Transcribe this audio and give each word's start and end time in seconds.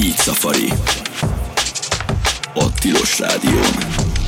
Beat 0.00 0.16
Safari. 0.16 0.68
A 2.54 2.70
Tilos 2.80 3.18
Rádión. 3.18 4.27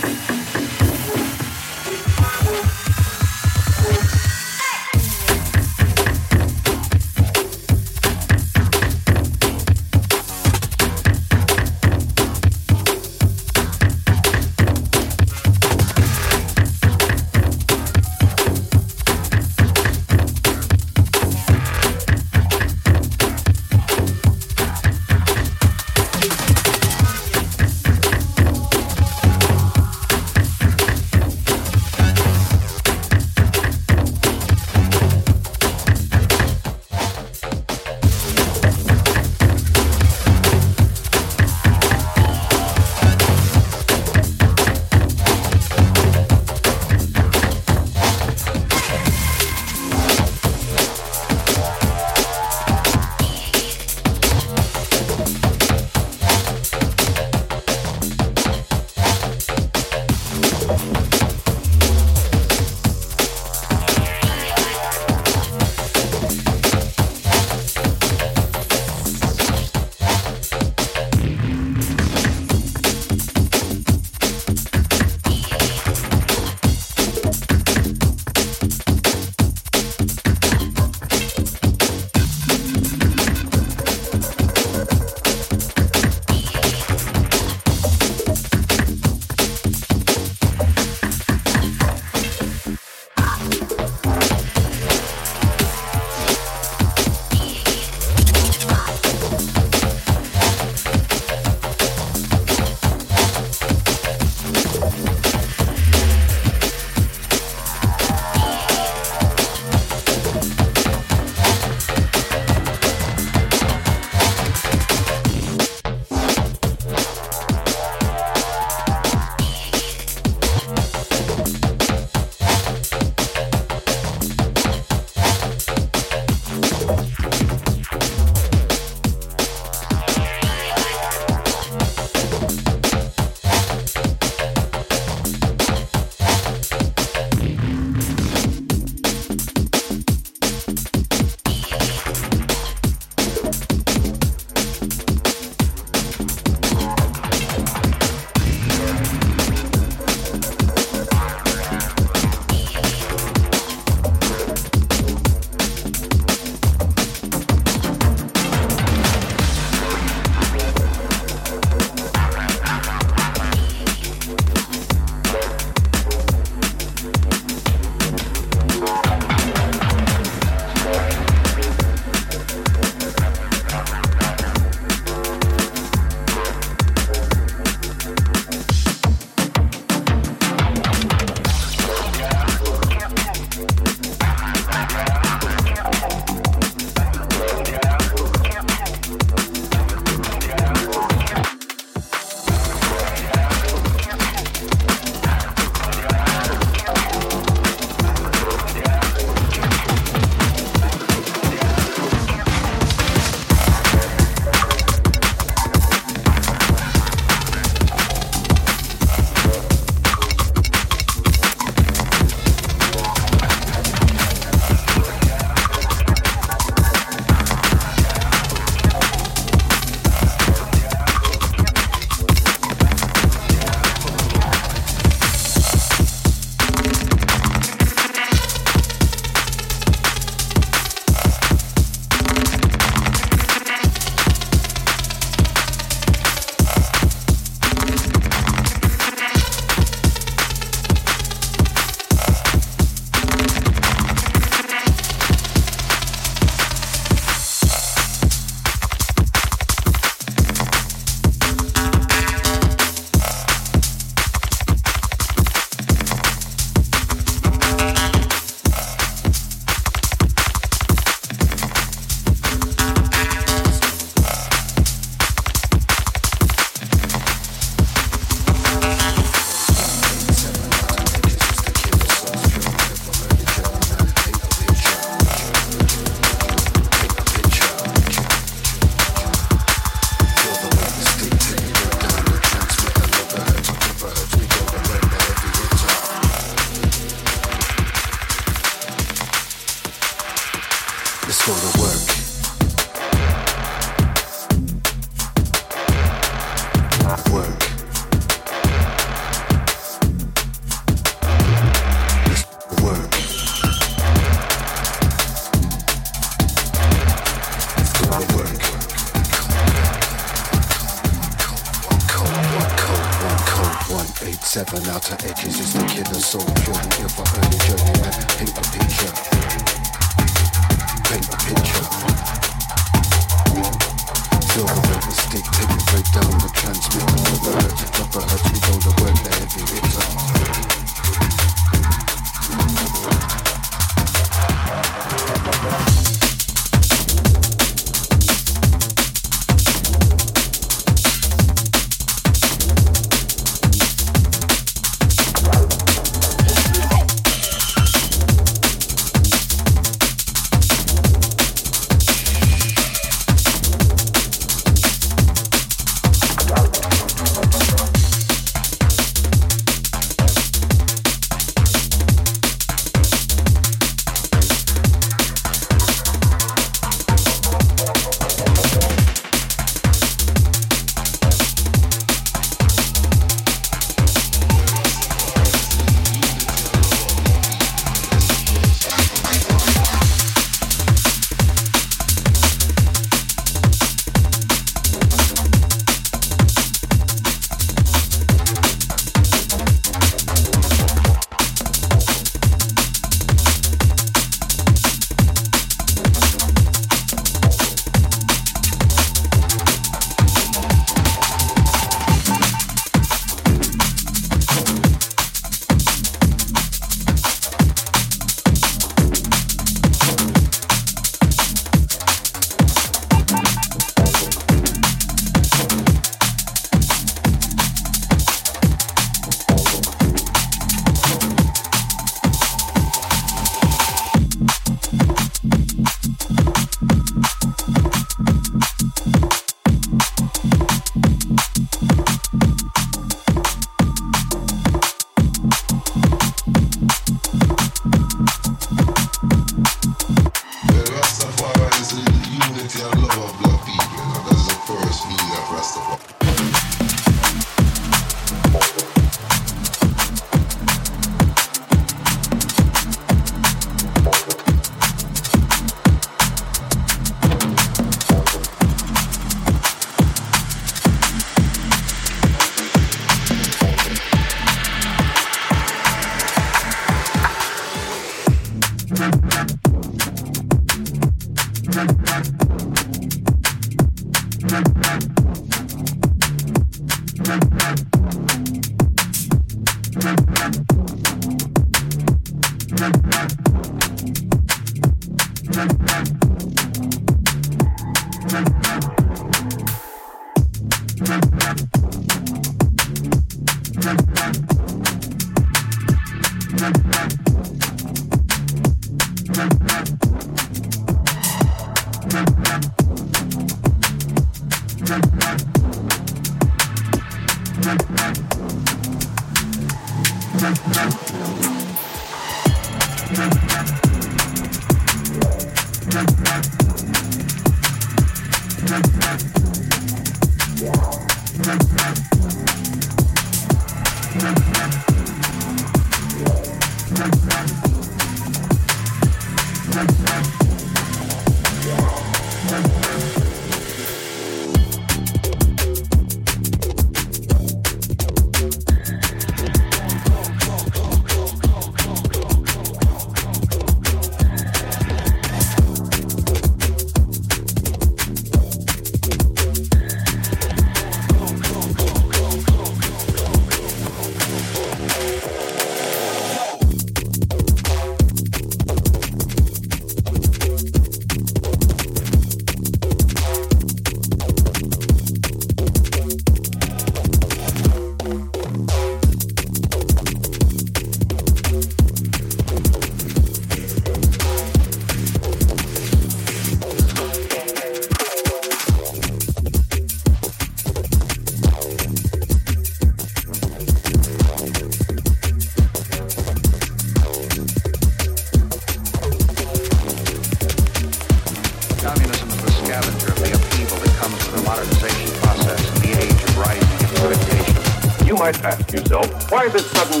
Might 598.22 598.44
ask 598.44 598.72
yourself, 598.72 599.32
why 599.32 599.48
this 599.48 599.68
sudden 599.72 600.00